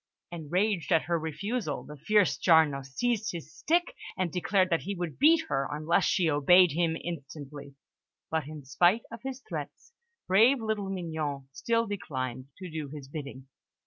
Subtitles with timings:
[0.31, 5.19] Enraged at her refusal, the fierce Giarno seized his stick, and declared that he would
[5.19, 7.75] beat her unless she obeyed him instantly;
[8.31, 9.93] but, in spite of his threats,
[10.27, 13.47] brave little Mignon still declined to do his bidding.